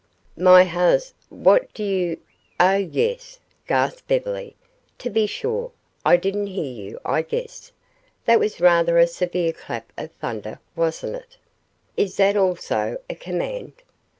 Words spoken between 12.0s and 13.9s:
that also a command?"